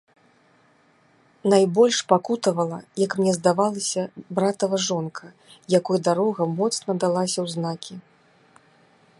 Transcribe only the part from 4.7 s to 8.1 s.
жонка, якой дарога моцна далася ў знакі.